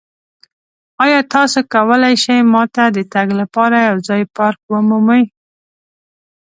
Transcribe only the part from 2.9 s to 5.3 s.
د تګ لپاره یو ځایی پارک ومومئ؟